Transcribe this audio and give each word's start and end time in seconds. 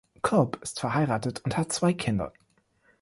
Culp 0.23 0.55
ist 0.63 0.79
verheiratet 0.79 1.41
und 1.45 1.57
hat 1.57 1.71
zwei 1.71 1.93
Kinder. 1.93 2.33